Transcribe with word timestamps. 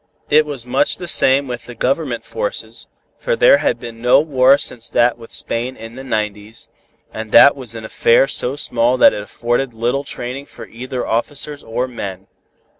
It 0.31 0.47
was 0.47 0.65
much 0.65 0.97
the 0.97 1.07
same 1.07 1.47
with 1.47 1.67
the 1.67 1.75
Government 1.75 2.25
forces, 2.25 2.87
for 3.19 3.35
there 3.35 3.59
had 3.59 3.79
been 3.79 4.01
no 4.01 4.19
war 4.19 4.57
since 4.57 4.89
that 4.89 5.15
with 5.15 5.31
Spain 5.31 5.77
in 5.77 5.93
the 5.93 6.03
nineties, 6.03 6.69
and 7.13 7.31
that 7.33 7.55
was 7.55 7.75
an 7.75 7.85
affair 7.85 8.27
so 8.27 8.55
small 8.55 8.97
that 8.97 9.13
it 9.13 9.21
afforded 9.21 9.73
but 9.73 9.77
little 9.77 10.03
training 10.03 10.47
for 10.47 10.65
either 10.65 11.05
officers 11.05 11.61
or 11.61 11.87
men. 11.87 12.25